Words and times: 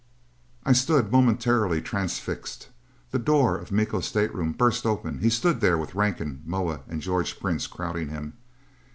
I 0.65 0.73
stood 0.73 1.11
momentarily 1.11 1.79
transfixed. 1.79 2.69
The 3.11 3.19
door 3.19 3.55
of 3.59 3.71
Miko's 3.71 4.07
stateroom 4.07 4.53
burst 4.53 4.83
open. 4.83 5.19
He 5.19 5.29
stood 5.29 5.61
there, 5.61 5.77
with 5.77 5.93
Rankin, 5.93 6.41
Moa 6.43 6.79
and 6.89 7.03
George 7.03 7.39
Prince 7.39 7.67
crowding 7.67 8.09
him. 8.09 8.33